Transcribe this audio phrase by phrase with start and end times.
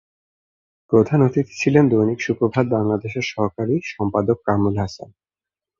[0.91, 5.09] প্রধান অতিথি ছিলেন দৈনিক সুপ্রভাত বাংলাদেশ-এর সহকারী সম্পাদক কামরুল হাসান।